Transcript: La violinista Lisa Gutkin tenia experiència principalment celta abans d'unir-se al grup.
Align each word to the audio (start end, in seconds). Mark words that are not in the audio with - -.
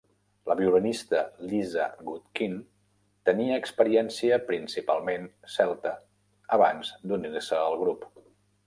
La 0.51 0.53
violinista 0.59 1.19
Lisa 1.51 1.85
Gutkin 2.07 2.57
tenia 3.31 3.61
experiència 3.65 4.41
principalment 4.49 5.29
celta 5.59 5.95
abans 6.59 6.95
d'unir-se 7.11 7.67
al 7.71 7.81
grup. 7.87 8.13